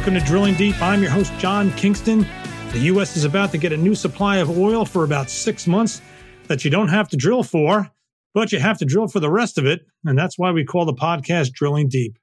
[0.00, 0.80] Welcome to Drilling Deep.
[0.80, 2.26] I'm your host, John Kingston.
[2.72, 3.18] The U.S.
[3.18, 6.00] is about to get a new supply of oil for about six months
[6.48, 7.90] that you don't have to drill for,
[8.32, 9.82] but you have to drill for the rest of it.
[10.06, 12.16] And that's why we call the podcast Drilling Deep.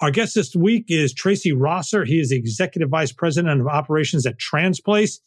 [0.00, 2.04] Our guest this week is Tracy Rosser.
[2.04, 5.18] He is the Executive Vice President of Operations at Transplace,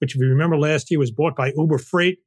[0.00, 2.18] which, if you remember last year, was bought by Uber Freight.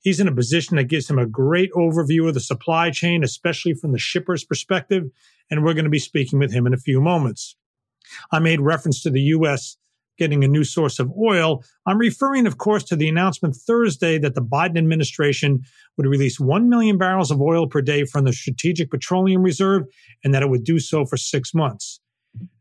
[0.00, 3.74] He's in a position that gives him a great overview of the supply chain, especially
[3.74, 5.10] from the shipper's perspective.
[5.50, 7.54] And we're going to be speaking with him in a few moments.
[8.32, 9.76] I made reference to the U.S.
[10.18, 11.62] getting a new source of oil.
[11.86, 15.62] I'm referring, of course, to the announcement Thursday that the Biden administration
[15.96, 19.84] would release 1 million barrels of oil per day from the Strategic Petroleum Reserve
[20.24, 22.00] and that it would do so for six months.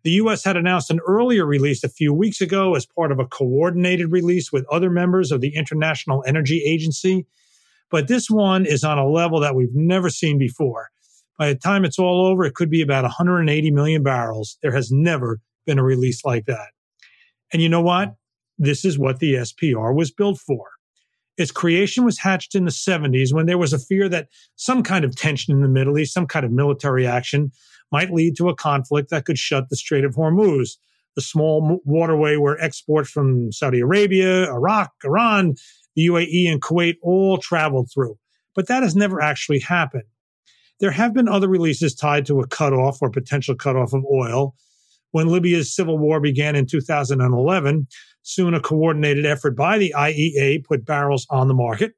[0.04, 0.44] The U.S.
[0.44, 4.52] had announced an earlier release a few weeks ago as part of a coordinated release
[4.52, 7.26] with other members of the International Energy Agency.
[7.90, 10.92] But this one is on a level that we've never seen before.
[11.38, 14.58] By the time it's all over, it could be about 180 million barrels.
[14.62, 16.70] There has never been a release like that.
[17.52, 18.16] And you know what?
[18.58, 20.66] This is what the SPR was built for.
[21.38, 25.04] Its creation was hatched in the 70s when there was a fear that some kind
[25.04, 27.52] of tension in the Middle East, some kind of military action,
[27.92, 30.78] might lead to a conflict that could shut the Strait of Hormuz,
[31.16, 35.56] the small waterway where exports from Saudi Arabia, Iraq, Iran,
[35.96, 38.18] the UAE, and Kuwait all traveled through.
[38.56, 40.04] But that has never actually happened.
[40.80, 44.56] There have been other releases tied to a cutoff or potential cutoff of oil.
[45.12, 47.88] When Libya's civil war began in 2011,
[48.24, 51.94] soon a coordinated effort by the IEA put barrels on the market.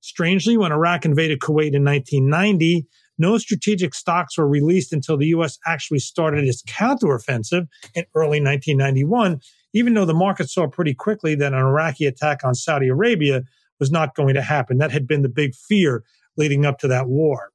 [0.00, 2.86] Strangely, when Iraq invaded Kuwait in 1990,
[3.18, 5.58] no strategic stocks were released until the U.S.
[5.66, 9.40] actually started its counteroffensive in early 1991,
[9.74, 13.42] even though the market saw pretty quickly that an Iraqi attack on Saudi Arabia
[13.78, 14.78] was not going to happen.
[14.78, 16.04] That had been the big fear
[16.36, 17.50] leading up to that war.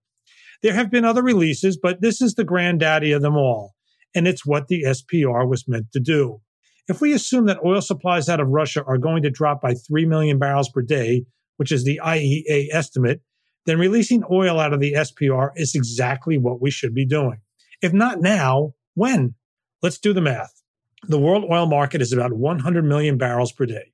[0.62, 3.76] There have been other releases, but this is the granddaddy of them all.
[4.14, 6.42] And it's what the SPR was meant to do.
[6.88, 10.06] If we assume that oil supplies out of Russia are going to drop by 3
[10.06, 11.26] million barrels per day,
[11.58, 13.22] which is the IEA estimate,
[13.66, 17.40] then releasing oil out of the SPR is exactly what we should be doing.
[17.82, 19.34] If not now, when?
[19.82, 20.62] Let's do the math.
[21.08, 23.92] The world oil market is about 100 million barrels per day.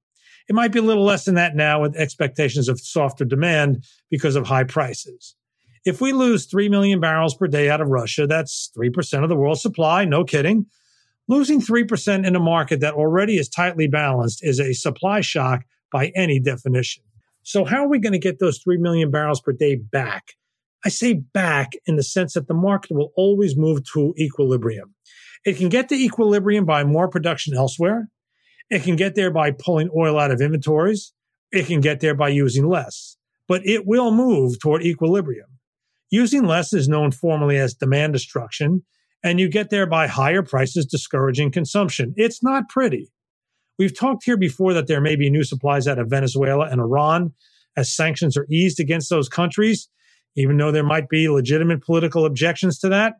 [0.50, 4.36] It might be a little less than that now with expectations of softer demand because
[4.36, 5.36] of high prices.
[5.84, 9.36] If we lose 3 million barrels per day out of Russia, that's 3% of the
[9.36, 10.06] world's supply.
[10.06, 10.68] No kidding.
[11.28, 16.12] Losing 3% in a market that already is tightly balanced is a supply shock by
[16.16, 17.04] any definition.
[17.44, 20.34] So, how are we going to get those 3 million barrels per day back?
[20.86, 24.94] I say back in the sense that the market will always move to equilibrium.
[25.46, 28.10] It can get to equilibrium by more production elsewhere.
[28.70, 31.14] It can get there by pulling oil out of inventories.
[31.52, 33.18] It can get there by using less,
[33.48, 35.51] but it will move toward equilibrium.
[36.12, 38.84] Using less is known formally as demand destruction,
[39.24, 42.14] and you get there by higher prices discouraging consumption.
[42.18, 43.12] It's not pretty.
[43.80, 47.34] We've talked here before that there may be new supplies out of Venezuela and Iran
[47.78, 49.88] as sanctions are eased against those countries,
[50.36, 53.14] even though there might be legitimate political objections to that.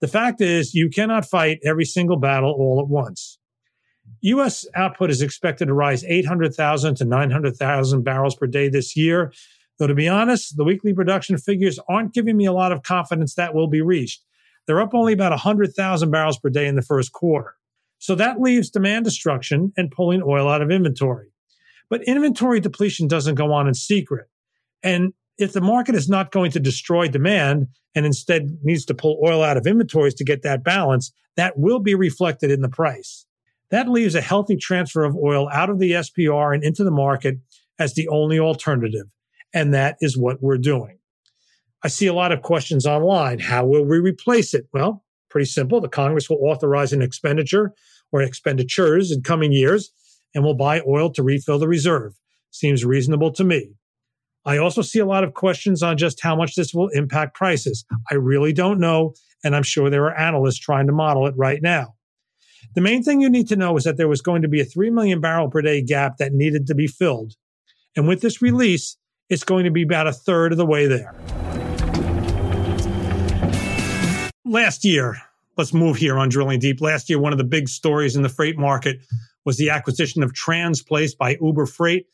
[0.00, 3.38] The fact is, you cannot fight every single battle all at once.
[4.20, 4.64] U.S.
[4.74, 9.32] output is expected to rise 800,000 to 900,000 barrels per day this year,
[9.78, 13.34] Though to be honest, the weekly production figures aren't giving me a lot of confidence
[13.34, 14.22] that will be reached.
[14.66, 17.54] They're up only about 100,000 barrels per day in the first quarter.
[17.98, 21.28] So that leaves demand destruction and pulling oil out of inventory.
[21.88, 24.26] But inventory depletion doesn't go on in secret.
[24.82, 29.20] And if the market is not going to destroy demand and instead needs to pull
[29.24, 33.26] oil out of inventories to get that balance, that will be reflected in the price.
[33.70, 37.36] That leaves a healthy transfer of oil out of the SPR and into the market
[37.78, 39.06] as the only alternative.
[39.56, 40.98] And that is what we're doing.
[41.82, 43.38] I see a lot of questions online.
[43.38, 44.66] How will we replace it?
[44.70, 45.80] Well, pretty simple.
[45.80, 47.72] The Congress will authorize an expenditure
[48.12, 49.90] or expenditures in coming years
[50.34, 52.12] and will buy oil to refill the reserve.
[52.50, 53.70] Seems reasonable to me.
[54.44, 57.86] I also see a lot of questions on just how much this will impact prices.
[58.10, 61.62] I really don't know, and I'm sure there are analysts trying to model it right
[61.62, 61.94] now.
[62.74, 64.66] The main thing you need to know is that there was going to be a
[64.66, 67.32] 3 million barrel per day gap that needed to be filled.
[67.96, 68.98] And with this release,
[69.28, 71.14] it's going to be about a third of the way there.
[74.44, 75.16] Last year,
[75.56, 76.80] let's move here on Drilling Deep.
[76.80, 78.98] Last year, one of the big stories in the freight market
[79.44, 82.06] was the acquisition of Transplace by Uber Freight.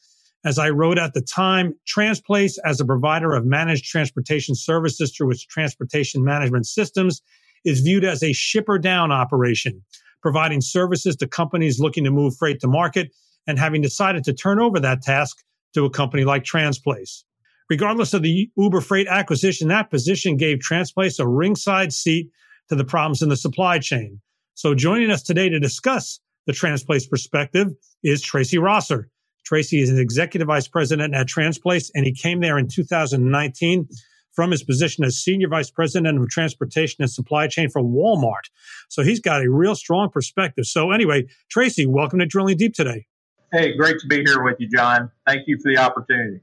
[0.45, 5.31] As I wrote at the time, Transplace, as a provider of managed transportation services through
[5.31, 7.23] its transportation management systems,
[7.65, 9.83] is viewed as a shipper down operation,
[10.21, 13.13] providing services to companies looking to move freight to market
[13.47, 17.25] and having decided to turn over that task to a company like Transplace.
[17.71, 22.31] Regardless of the Uber Freight acquisition, that position gave Transplace a ringside seat
[22.69, 24.21] to the problems in the supply chain.
[24.55, 27.69] So joining us today to discuss the Transplace perspective
[28.03, 29.09] is Tracy Rosser.
[29.45, 33.89] Tracy is an executive vice president at Transplace, and he came there in 2019
[34.35, 38.51] from his position as senior vice president of transportation and supply chain for Walmart.
[38.89, 40.67] So he's got a real strong perspective.
[40.67, 43.07] So anyway, Tracy, welcome to Drilling Deep today.
[43.53, 45.11] Hey, great to be here with you, John.
[45.27, 46.41] Thank you for the opportunity.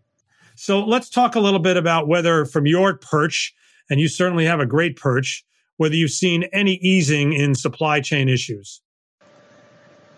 [0.56, 3.56] So let's talk a little bit about whether from your perch,
[3.90, 5.44] and you certainly have a great perch,
[5.78, 8.82] whether you've seen any easing in supply chain issues.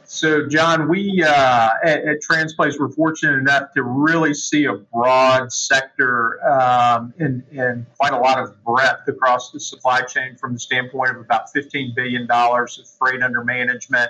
[0.03, 5.53] So, John, we uh, at, at Transplace we're fortunate enough to really see a broad
[5.53, 10.59] sector um, and, and, quite a lot of breadth across the supply chain from the
[10.59, 14.09] standpoint of about $15 billion of freight under management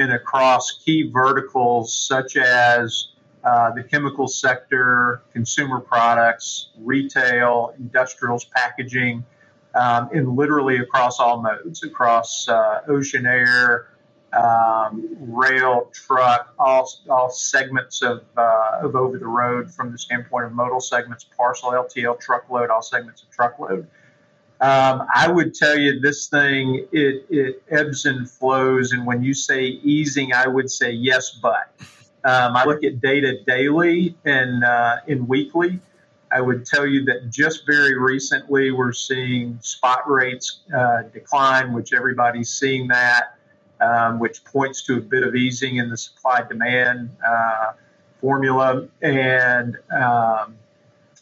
[0.00, 3.08] and across key verticals such as
[3.44, 9.24] uh, the chemical sector, consumer products, retail, industrials, packaging,
[9.74, 13.88] um, and literally across all modes, across uh, ocean, air,
[14.32, 20.46] um, rail, truck, all, all segments of, uh, of over the road from the standpoint
[20.46, 23.86] of modal segments, parcel, LTL, truckload, all segments of truckload.
[24.60, 28.92] Um, I would tell you this thing, it, it ebbs and flows.
[28.92, 31.72] And when you say easing, I would say yes, but.
[32.22, 34.96] Um, I look at data daily and uh,
[35.26, 35.80] weekly.
[36.30, 41.94] I would tell you that just very recently we're seeing spot rates uh, decline, which
[41.94, 43.38] everybody's seeing that
[43.80, 47.72] um, which points to a bit of easing in the supply demand uh,
[48.20, 48.86] formula.
[49.02, 50.56] And um,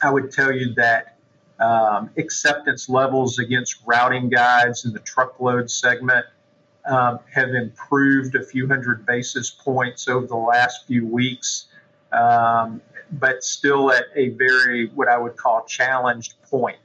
[0.02, 1.17] I would tell you that
[1.60, 6.24] um, acceptance levels against routing guides in the truckload segment
[6.88, 11.66] um, have improved a few hundred basis points over the last few weeks,
[12.12, 12.80] um,
[13.12, 16.78] but still at a very, what I would call, challenged point.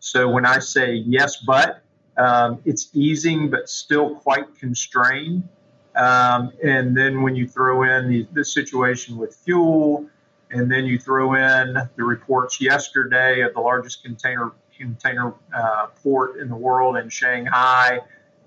[0.00, 1.82] So when I say yes, but,
[2.16, 5.48] um, it's easing, but still quite constrained.
[5.94, 10.06] Um, and then when you throw in the, the, situation with fuel,
[10.52, 16.38] and then you throw in the reports yesterday of the largest container container uh, port
[16.38, 17.98] in the world in Shanghai,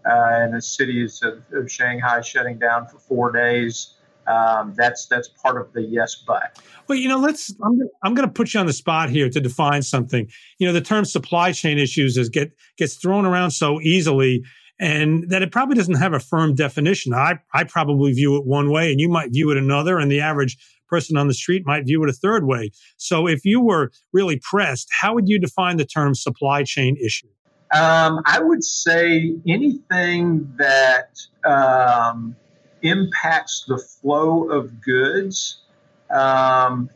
[0.05, 3.95] uh, and the cities of, of Shanghai shutting down for four days
[4.27, 6.59] um, that's that's part of the yes but.
[6.87, 7.53] Well, you know, let's.
[7.63, 10.27] I'm I'm going to put you on the spot here to define something.
[10.57, 14.43] You know, the term supply chain issues is get gets thrown around so easily,
[14.79, 17.13] and that it probably doesn't have a firm definition.
[17.13, 20.21] I I probably view it one way, and you might view it another, and the
[20.21, 22.71] average person on the street might view it a third way.
[22.97, 27.27] So, if you were really pressed, how would you define the term supply chain issue?
[27.73, 32.35] Um, I would say anything that um,
[32.81, 35.61] impacts the flow of goods,
[36.09, 36.89] um,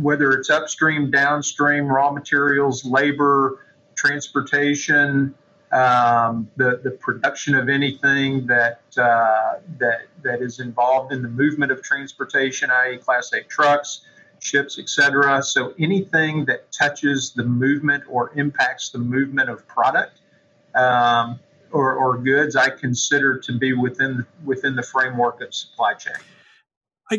[0.00, 3.64] whether it's upstream, downstream, raw materials, labor,
[3.96, 5.34] transportation,
[5.72, 11.70] um, the, the production of anything that, uh, that, that is involved in the movement
[11.70, 14.02] of transportation, i.e., Class 8 trucks,
[14.40, 15.42] ships, etc.
[15.42, 20.20] So anything that touches the movement or impacts the movement of product
[20.74, 21.38] um,
[21.72, 26.14] or, or goods I consider to be within within the framework of supply chain.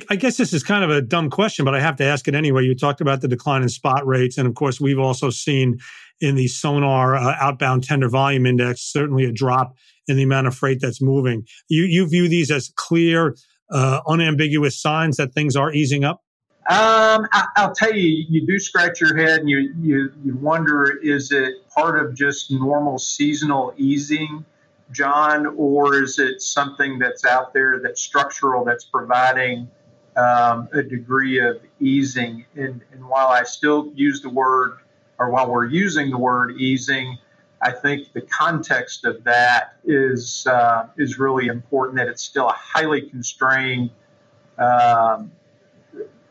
[0.10, 2.34] I, guess this is kind of a dumb question, but I have to ask it
[2.34, 2.64] anyway.
[2.64, 5.80] You talked about the decline in spot rates, and of course, we've also seen
[6.22, 9.76] in the Sonar uh, outbound tender volume index certainly a drop
[10.08, 11.46] in the amount of freight that's moving.
[11.68, 13.36] You you view these as clear,
[13.72, 16.22] uh, unambiguous signs that things are easing up.
[16.70, 21.00] Um, I, will tell you, you do scratch your head and you, you, you wonder
[21.02, 24.46] is it part of just normal seasonal easing,
[24.92, 29.72] John, or is it something that's out there that's structural that's providing
[30.16, 32.46] um, a degree of easing?
[32.56, 34.78] And, and while I still use the word,
[35.22, 37.16] or while we're using the word easing,
[37.62, 41.98] I think the context of that is uh, is really important.
[41.98, 43.92] That it's still a highly constrained
[44.58, 45.32] um,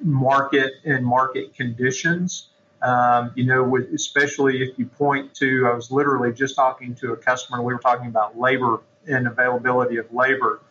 [0.00, 2.48] market and market conditions.
[2.82, 7.12] Um, you know, with, especially if you point to, I was literally just talking to
[7.12, 10.62] a customer, we were talking about labor and availability of labor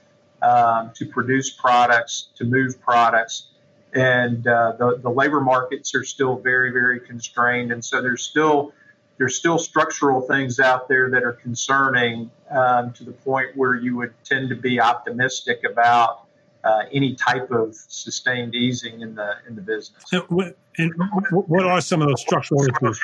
[0.42, 3.49] um, to produce products, to move products.
[3.94, 7.72] And uh, the, the labor markets are still very, very constrained.
[7.72, 8.74] And so there's still
[9.18, 13.98] there's still structural things out there that are concerning um, to the point where you
[13.98, 16.26] would tend to be optimistic about
[16.64, 20.04] uh, any type of sustained easing in the in the business.
[20.12, 20.94] And what, and
[21.32, 23.00] what are some of those structural issues?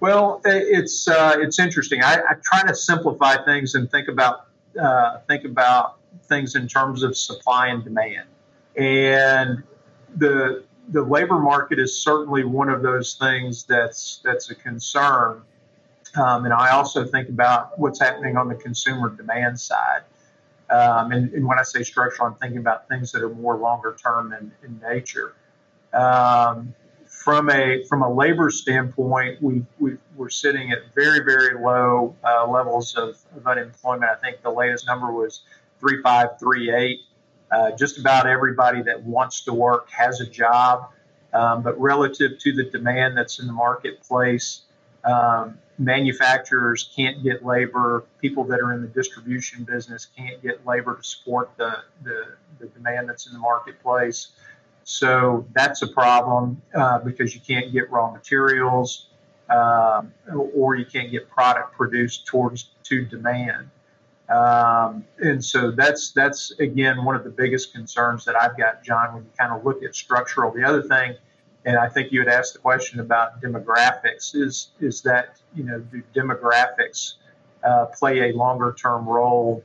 [0.00, 2.02] Well, it's uh, it's interesting.
[2.02, 4.46] I, I, try to simplify things and think about
[4.80, 8.28] uh, think about things in terms of supply and demand,
[8.76, 9.62] and
[10.16, 15.42] the the labor market is certainly one of those things that's that's a concern.
[16.14, 20.02] Um, and I also think about what's happening on the consumer demand side.
[20.70, 23.96] Um, and, and, when I say structural, I'm thinking about things that are more longer
[24.02, 25.34] term in, in nature.
[25.92, 26.74] Um,
[27.06, 32.46] from a from a labor standpoint, we, we are sitting at very very low uh,
[32.48, 34.10] levels of, of, unemployment.
[34.10, 35.42] I think the latest number was
[35.78, 37.00] three five three eight.
[37.50, 40.90] Uh, just about everybody that wants to work has a job,
[41.32, 44.62] um, but relative to the demand that's in the marketplace,
[45.04, 48.04] um, manufacturers can't get labor.
[48.20, 52.66] People that are in the distribution business can't get labor to support the, the, the
[52.66, 54.28] demand that's in the marketplace.
[54.84, 59.08] So that's a problem uh, because you can't get raw materials
[59.50, 60.12] um,
[60.54, 63.70] or you can't get product produced towards to demand.
[64.28, 69.14] Um, and so that's that's again one of the biggest concerns that I've got, John,
[69.14, 70.52] when you kind of look at structural.
[70.52, 71.16] The other thing
[71.66, 74.34] and I think you had asked the question about demographics.
[74.34, 77.14] Is is that you know do demographics
[77.64, 79.62] uh, play a longer term role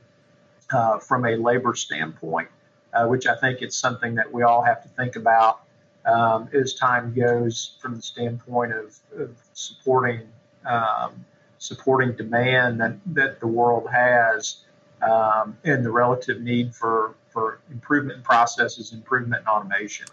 [0.72, 2.48] uh, from a labor standpoint,
[2.92, 5.62] uh, which I think it's something that we all have to think about
[6.04, 10.22] um, as time goes from the standpoint of, of supporting
[10.66, 11.24] um,
[11.62, 14.64] supporting demand that, that the world has
[15.00, 20.06] um, and the relative need for for improvement in processes, improvement in automation.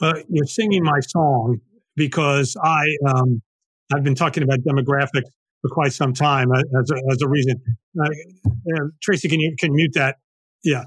[0.00, 1.60] Well, you're singing my song
[1.94, 3.42] because I um,
[3.94, 7.62] I've been talking about demographics for quite some time uh, as a, as a reason.
[8.02, 8.08] Uh,
[9.02, 10.16] Tracy, can you can mute that?
[10.64, 10.84] Yeah.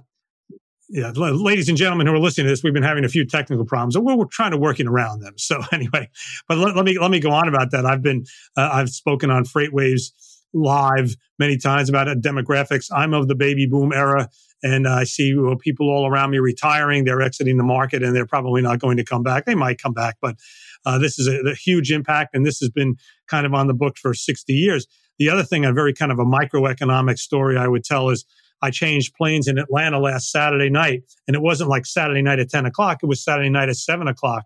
[0.91, 3.63] Yeah, ladies and gentlemen who are listening to this, we've been having a few technical
[3.63, 5.36] problems, and we're, we're trying to working around them.
[5.38, 6.10] So anyway,
[6.48, 7.86] but let, let me let me go on about that.
[7.86, 8.25] I've been
[8.58, 10.12] uh, I've spoken on FreightWaves
[10.51, 12.88] live many times about demographics.
[12.91, 14.29] I'm of the baby boom era
[14.63, 17.03] and I see well, people all around me retiring.
[17.03, 19.46] They're exiting the market, and they're probably not going to come back.
[19.46, 20.36] They might come back, but
[20.86, 22.96] uh, this is a, a, huge impact, and this has been
[23.27, 24.88] kind of on the book for 60 years.
[25.17, 28.25] The other thing, a very kind of a microeconomic story I would tell is
[28.62, 32.50] I changed planes in Atlanta last Saturday night, and it wasn't like Saturday night at
[32.50, 33.00] 10 o'clock.
[33.01, 34.46] It was Saturday night at 7 o'clock.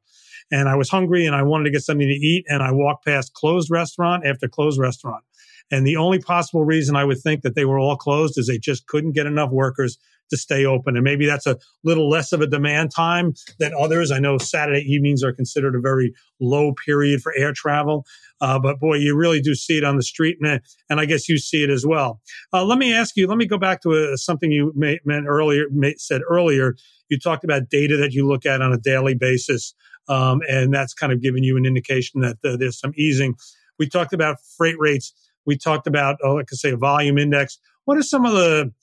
[0.51, 2.45] And I was hungry and I wanted to get something to eat.
[2.47, 5.23] And I walked past closed restaurant after closed restaurant.
[5.71, 8.59] And the only possible reason I would think that they were all closed is they
[8.59, 9.97] just couldn't get enough workers
[10.33, 10.95] to stay open.
[10.95, 14.11] And maybe that's a little less of a demand time than others.
[14.11, 16.11] I know Saturday evenings are considered a very
[16.41, 18.03] low period for air travel.
[18.41, 20.59] Uh, but boy, you really do see it on the street, and,
[20.89, 22.19] and I guess you see it as well.
[22.51, 23.27] Uh, let me ask you.
[23.27, 25.65] Let me go back to a, something you may, meant earlier.
[25.71, 26.75] May, said earlier.
[27.09, 29.73] You talked about data that you look at on a daily basis,
[30.09, 33.35] um, and that's kind of giving you an indication that uh, there's some easing.
[33.79, 35.13] We talked about freight rates.
[35.45, 37.59] We talked about, oh, like I say, a volume index.
[37.85, 38.73] What are some of the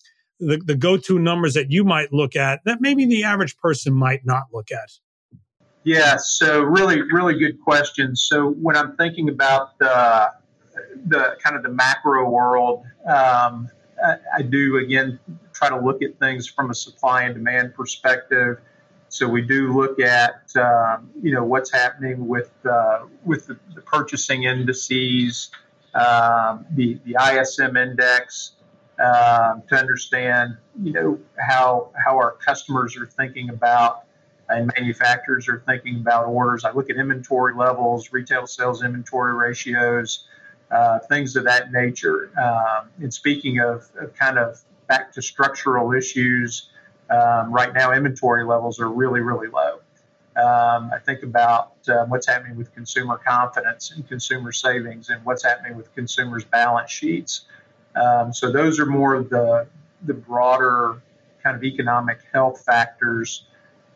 [0.40, 4.24] the, the go-to numbers that you might look at that maybe the average person might
[4.24, 4.90] not look at?
[5.84, 8.14] Yeah, so really, really good question.
[8.14, 10.30] So when I'm thinking about the,
[11.06, 13.68] the kind of the macro world, um,
[14.02, 15.18] I, I, do again
[15.52, 18.58] try to look at things from a supply and demand perspective.
[19.08, 23.80] So we do look at um, you know what's happening with uh, with the, the,
[23.80, 25.50] purchasing indices,
[25.94, 28.52] um, the the ISM index
[29.00, 34.04] um, to understand, you know, how how our customers are thinking about
[34.50, 36.64] and manufacturers are thinking about orders.
[36.64, 40.24] I look at inventory levels, retail sales inventory ratios,
[40.70, 42.30] uh, things of that nature.
[42.38, 46.68] Um, and speaking of, of, kind of back to structural issues,
[47.10, 49.80] um, right now inventory levels are really, really low.
[50.36, 55.44] Um, I think about uh, what's happening with consumer confidence and consumer savings and what's
[55.44, 57.42] happening with consumers' balance sheets.
[58.00, 59.66] Um, so those are more the
[60.04, 61.02] the broader
[61.42, 63.44] kind of economic health factors.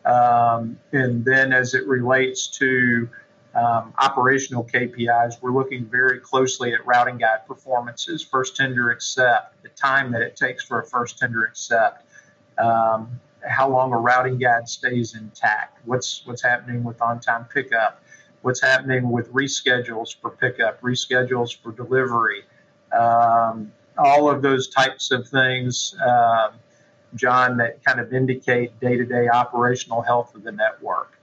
[0.04, 3.08] Um, and then as it relates to
[3.54, 9.68] um, operational KPIs, we're looking very closely at routing guide performances, first tender accept, the
[9.70, 12.04] time that it takes for a first tender accept,
[12.58, 18.02] um, how long a routing guide stays intact, what's what's happening with on-time pickup,
[18.42, 22.42] what's happening with reschedules for pickup, reschedules for delivery.
[22.92, 26.52] Um, all of those types of things, uh,
[27.14, 31.18] John, that kind of indicate day to day operational health of the network.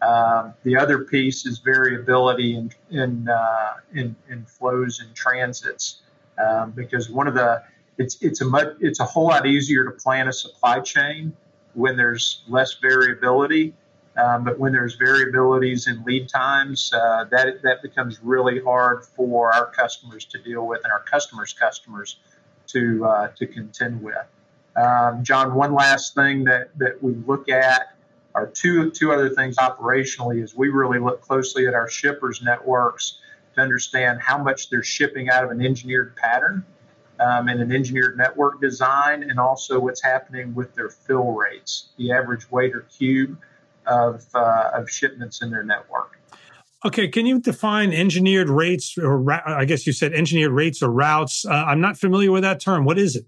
[0.00, 6.02] Um, the other piece is variability in in, uh, in, in, flows and transits,
[6.44, 7.62] um, because one of the
[7.98, 11.32] it's it's a much, it's a whole lot easier to plan a supply chain
[11.74, 13.74] when there's less variability
[14.16, 19.54] um, but when there's variabilities in lead times, uh, that that becomes really hard for
[19.54, 22.16] our customers to deal with and our customers' customers
[22.68, 24.26] to uh, to contend with.
[24.76, 27.94] Um, John, one last thing that that we look at
[28.34, 33.18] are two two other things operationally is we really look closely at our shippers networks
[33.54, 36.64] to understand how much they're shipping out of an engineered pattern
[37.18, 42.12] um, and an engineered network design, and also what's happening with their fill rates, the
[42.12, 43.38] average weight or cube
[43.92, 46.18] of, uh, of shipments in their network.
[46.84, 51.44] Okay, can you define engineered rates, or I guess you said engineered rates or routes?
[51.44, 52.84] Uh, I'm not familiar with that term.
[52.84, 53.24] What is it?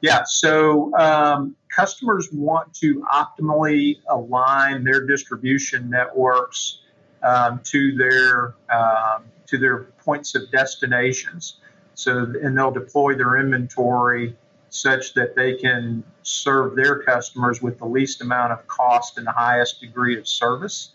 [0.00, 6.80] Yeah, so um, customers want to optimally align their distribution networks
[7.22, 11.58] um, to their um, to their points of destinations.
[11.94, 14.36] So, and they'll deploy their inventory
[14.70, 19.32] such that they can serve their customers with the least amount of cost and the
[19.32, 20.90] highest degree of service.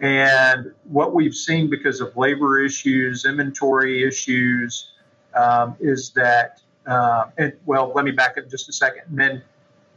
[0.00, 4.90] And what we've seen because of labor issues, inventory issues,
[5.34, 9.02] um, is that, uh, and well, let me back up just a second.
[9.08, 9.42] And then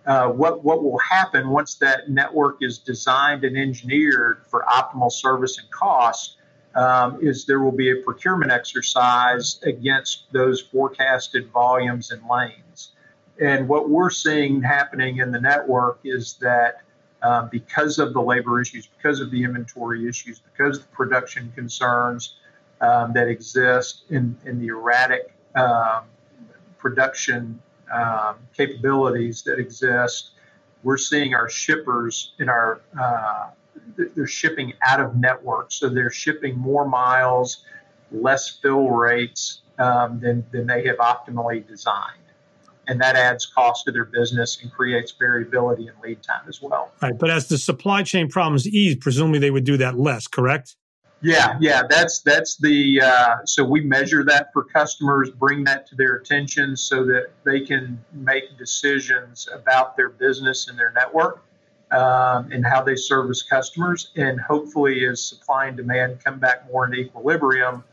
[0.05, 5.57] uh, what, what will happen once that network is designed and engineered for optimal service
[5.57, 6.37] and cost
[6.75, 12.91] um, is there will be a procurement exercise against those forecasted volumes and lanes.
[13.39, 16.81] And what we're seeing happening in the network is that
[17.21, 21.51] um, because of the labor issues, because of the inventory issues, because of the production
[21.55, 22.35] concerns
[22.81, 26.03] um, that exist in, in the erratic um,
[26.77, 27.59] production
[27.93, 30.31] um, capabilities that exist,
[30.83, 33.49] we're seeing our shippers in our uh,
[34.15, 37.63] they're shipping out of network, so they're shipping more miles,
[38.11, 42.26] less fill rates um, than than they have optimally designed
[42.87, 46.91] and that adds cost to their business and creates variability in lead time as well.
[47.01, 50.75] Right, but as the supply chain problems ease, presumably they would do that less, correct?
[51.21, 55.95] Yeah, yeah, that's that's the uh, so we measure that for customers, bring that to
[55.95, 61.43] their attention so that they can make decisions about their business and their network
[61.89, 66.85] um, and how they service customers, and hopefully, as supply and demand come back more
[66.85, 67.83] in equilibrium,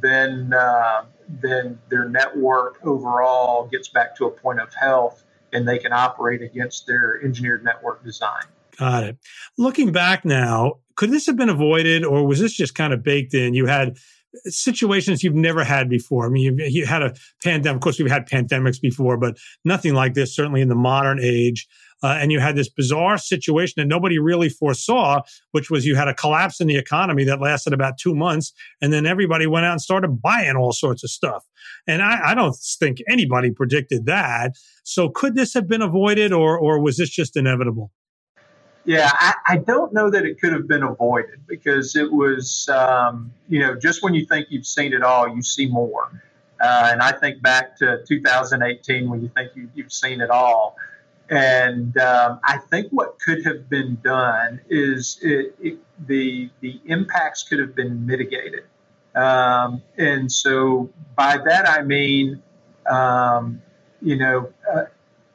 [0.00, 5.78] then uh, then their network overall gets back to a point of health and they
[5.78, 8.42] can operate against their engineered network design.
[8.78, 9.18] Got it.
[9.56, 13.34] Looking back now, could this have been avoided or was this just kind of baked
[13.34, 13.54] in?
[13.54, 13.96] You had
[14.44, 16.26] situations you've never had before.
[16.26, 17.76] I mean, you, you had a pandemic.
[17.76, 21.66] Of course, we've had pandemics before, but nothing like this, certainly in the modern age.
[22.02, 25.20] Uh, and you had this bizarre situation that nobody really foresaw,
[25.52, 28.52] which was you had a collapse in the economy that lasted about two months.
[28.80, 31.44] And then everybody went out and started buying all sorts of stuff.
[31.86, 34.52] And I, I don't think anybody predicted that.
[34.84, 37.90] So could this have been avoided or, or was this just inevitable?
[38.84, 43.30] Yeah, I, I, don't know that it could have been avoided because it was, um,
[43.46, 46.10] you know, just when you think you've seen it all, you see more.
[46.60, 50.76] Uh, and I think back to 2018 when you think you, have seen it all.
[51.30, 57.42] And um, I think what could have been done is it, it, the the impacts
[57.42, 58.64] could have been mitigated.
[59.14, 62.42] Um, and so by that I mean,
[62.88, 63.60] um,
[64.00, 64.84] you know, uh,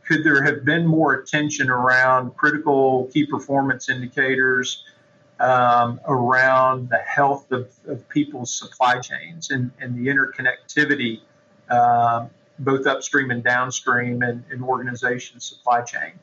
[0.06, 4.84] could there have been more attention around critical key performance indicators
[5.40, 11.22] um, around the health of, of, people's supply chains and, and the interconnectivity
[11.70, 16.14] um, both upstream and downstream and, organization supply chain.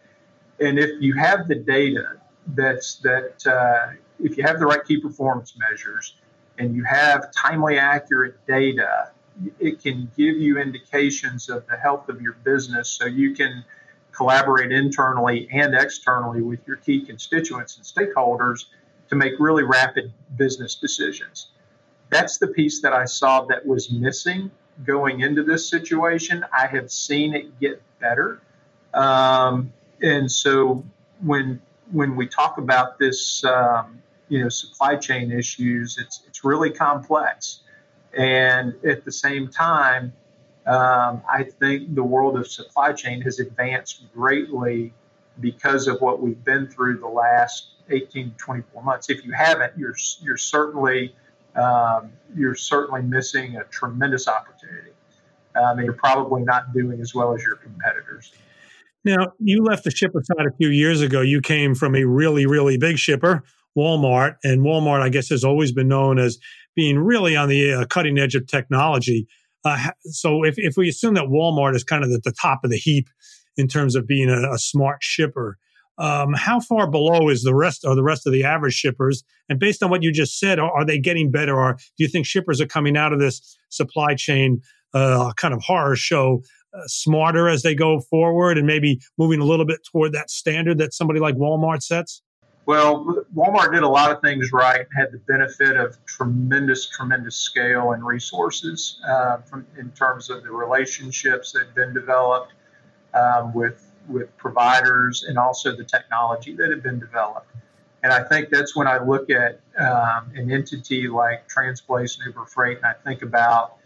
[0.61, 4.99] And if you have the data that's that uh, if you have the right key
[4.99, 6.15] performance measures
[6.59, 9.11] and you have timely accurate data,
[9.59, 13.65] it can give you indications of the health of your business so you can
[14.13, 18.67] collaborate internally and externally with your key constituents and stakeholders
[19.09, 21.49] to make really rapid business decisions.
[22.11, 24.51] That's the piece that I saw that was missing
[24.85, 26.45] going into this situation.
[26.53, 28.41] I have seen it get better.
[28.95, 30.85] Um, and so
[31.23, 31.61] when
[31.93, 37.61] when we talk about this, um, you know, supply chain issues, it's it's really complex.
[38.17, 40.13] And at the same time,
[40.67, 44.93] um, I think the world of supply chain has advanced greatly
[45.41, 49.11] because of what we've been through the last 18 to 24 months.
[49.11, 51.15] If you haven't, you're you're certainly
[51.57, 54.91] um, you're certainly missing a tremendous opportunity.
[55.57, 58.33] Um, and you're probably not doing as well as your competitors.
[59.05, 61.23] Now, you left the shipper side a few years ago.
[61.23, 63.43] You came from a really, really big shipper,
[63.77, 66.39] Walmart, and Walmart, I guess, has always been known as
[66.77, 69.27] being really on the uh, cutting edge of technology.
[69.65, 72.71] Uh, so, if, if we assume that Walmart is kind of at the top of
[72.71, 73.09] the heap
[73.57, 75.59] in terms of being a, a smart shipper,
[76.01, 79.23] um, how far below is the rest or the rest of the average shippers?
[79.49, 81.55] And based on what you just said, are, are they getting better?
[81.61, 84.63] Or do you think shippers are coming out of this supply chain
[84.95, 86.43] uh, kind of horror show
[86.75, 90.79] uh, smarter as they go forward and maybe moving a little bit toward that standard
[90.79, 92.23] that somebody like Walmart sets?
[92.67, 97.93] Well, Walmart did a lot of things right, had the benefit of tremendous, tremendous scale
[97.93, 102.53] and resources uh, from, in terms of the relationships that had been developed
[103.13, 107.47] um, with, with providers and also the technology that had been developed.
[108.03, 112.47] And I think that's when I look at um, an entity like Transplace and Uber
[112.47, 113.77] Freight, and I think about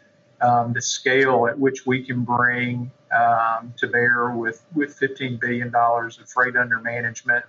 [0.40, 5.72] um, the scale at which we can bring um, to bear with, with $15 billion
[5.74, 7.44] of freight under management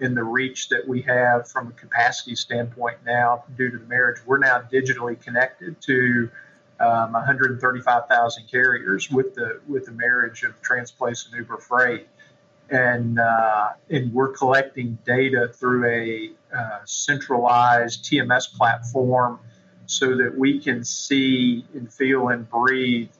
[0.00, 4.18] in the reach that we have from a capacity standpoint now due to the marriage.
[4.26, 6.30] We're now digitally connected to
[6.80, 12.08] um, 135,000 carriers with the with the marriage of Transplace and Uber Freight,
[12.70, 19.38] and uh, and we're collecting data through a uh, centralized TMS platform
[19.86, 23.10] so that we can see and feel and breathe,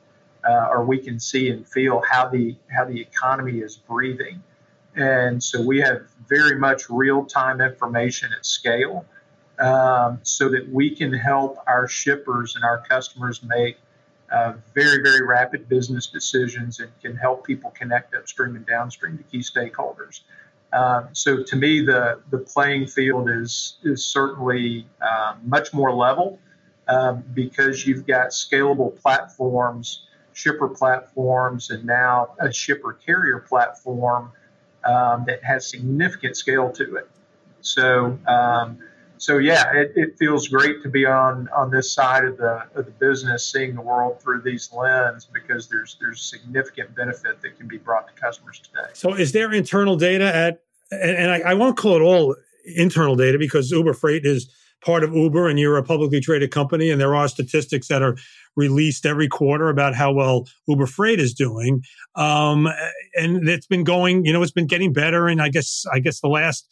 [0.43, 4.43] uh, or we can see and feel how the how the economy is breathing.
[4.95, 9.05] And so we have very much real time information at scale
[9.59, 13.77] um, so that we can help our shippers and our customers make
[14.31, 19.23] uh, very, very rapid business decisions and can help people connect upstream and downstream to
[19.25, 20.21] key stakeholders.
[20.73, 26.39] Um, so to me, the, the playing field is, is certainly um, much more level
[26.87, 34.31] um, because you've got scalable platforms, shipper platforms, and now a shipper carrier platform
[34.83, 37.09] um, that has significant scale to it.
[37.61, 38.79] So, um,
[39.17, 42.85] so yeah, it, it, feels great to be on on this side of the of
[42.85, 47.67] the business, seeing the world through these lens because there's there's significant benefit that can
[47.67, 48.89] be brought to customers today.
[48.93, 53.15] So, is there internal data at and, and I, I won't call it all internal
[53.15, 54.49] data because Uber Freight is
[54.85, 58.15] part of Uber and you're a publicly traded company and there are statistics that are
[58.55, 61.81] released every quarter about how well Uber Freight is doing.
[62.15, 62.67] Um,
[63.15, 65.27] and it's been going, you know, it's been getting better.
[65.27, 66.67] And I guess, I guess the last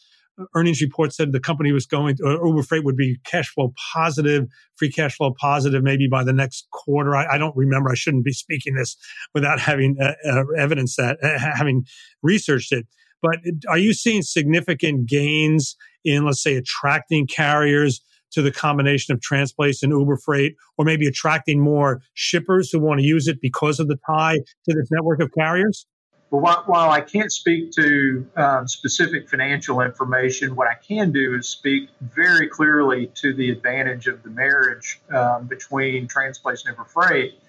[0.56, 3.74] earnings report said the company was going to, uh, Uber Freight would be cash flow
[3.93, 7.15] positive, free cash flow positive, maybe by the next quarter.
[7.15, 7.91] I, I don't remember.
[7.91, 8.98] I shouldn't be speaking this
[9.34, 11.86] without having uh, uh, evidence that, uh, having
[12.22, 12.88] researched it.
[13.22, 13.38] But
[13.69, 18.02] are you seeing significant gains in, let's say, attracting carriers
[18.34, 23.00] to the combination of Transplace and Uber Freight, or maybe attracting more shippers who want
[23.00, 25.86] to use it because of the tie to this network of carriers?
[26.34, 31.36] Well, while, while I can't speak to um, specific financial information, what I can do
[31.36, 36.86] is speak very clearly to the advantage of the marriage um, between Transplace and Uber
[36.86, 37.39] Freight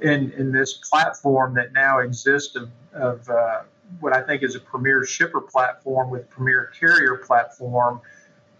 [0.00, 3.60] in, in this platform that now exists of, of uh,
[4.00, 8.00] what I think is a premier shipper platform with premier carrier platform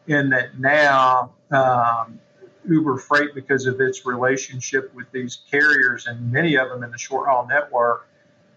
[0.07, 2.21] in that now um,
[2.69, 6.99] Uber Freight, because of its relationship with these carriers and many of them in the
[6.99, 8.07] short haul network,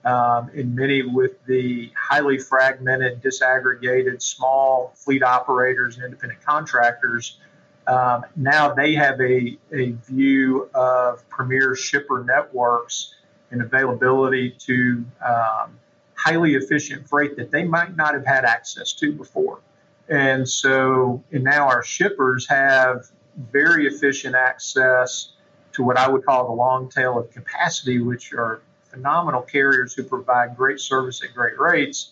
[0.05, 7.39] um, and many with the highly fragmented, disaggregated small fleet operators and independent contractors,
[7.88, 13.15] um, now they have a, a view of premier shipper networks
[13.51, 15.79] and availability to um,
[16.13, 19.59] highly efficient freight that they might not have had access to before.
[20.07, 23.09] And so, and now our shippers have
[23.51, 25.31] very efficient access
[25.73, 28.62] to what I would call the long tail of capacity, which are
[28.99, 32.12] phenomenal carriers who provide great service at great rates.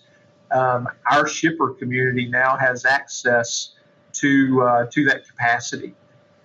[0.52, 3.74] Um, our shipper community now has access
[4.14, 5.94] to uh, to that capacity,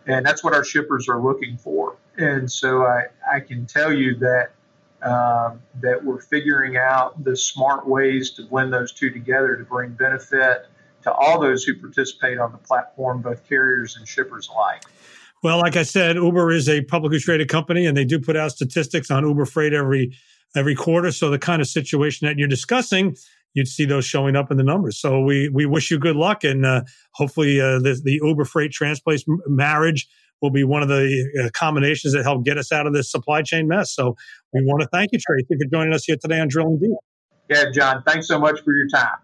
[0.07, 1.96] and that's what our shippers are looking for.
[2.18, 4.50] And so I, I can tell you that
[5.02, 9.90] um, that we're figuring out the smart ways to blend those two together to bring
[9.90, 10.66] benefit
[11.05, 14.83] to all those who participate on the platform, both carriers and shippers alike.
[15.42, 18.52] Well, like I said, Uber is a publicly traded company, and they do put out
[18.52, 20.16] statistics on Uber Freight every
[20.57, 21.12] every quarter.
[21.12, 23.17] So the kind of situation that you're discussing,
[23.55, 24.99] you'd see those showing up in the numbers.
[24.99, 26.83] So we we wish you good luck, and uh,
[27.15, 30.09] hopefully uh, the, the Uber Freight Transplace marriage
[30.41, 33.43] will be one of the uh, combinations that help get us out of this supply
[33.43, 33.95] chain mess.
[33.95, 34.17] So
[34.53, 36.97] we want to thank you, Tracy, for joining us here today on Drilling Deep.
[37.49, 39.19] Yeah, John, thanks so much for your time.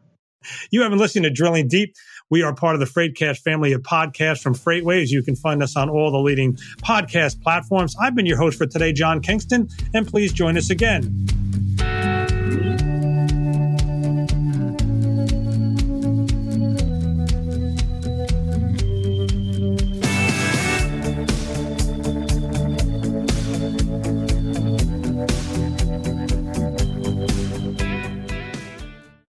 [0.71, 1.95] You have been listening to Drilling Deep.
[2.31, 5.09] We are part of the Freightcast family of podcasts from FreightWaves.
[5.09, 7.97] You can find us on all the leading podcast platforms.
[8.01, 11.48] I've been your host for today, John Kingston, and please join us again